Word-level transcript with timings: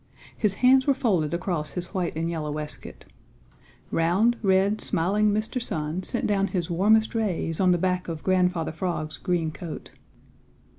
His 0.35 0.55
hands 0.65 0.87
were 0.87 0.95
folded 0.95 1.31
across 1.31 1.73
his 1.73 1.93
white 1.93 2.15
and 2.15 2.27
yellow 2.27 2.51
waistcoat. 2.51 3.05
Round, 3.91 4.35
red, 4.41 4.81
smiling 4.81 5.29
Mr. 5.29 5.61
Sun 5.61 6.01
sent 6.01 6.25
down 6.25 6.47
his 6.47 6.71
warmest 6.71 7.13
rays 7.13 7.59
on 7.59 7.71
the 7.71 7.77
back 7.77 8.07
of 8.07 8.23
Grandfather 8.23 8.71
Frog's 8.71 9.17
green 9.17 9.51
coat. 9.51 9.91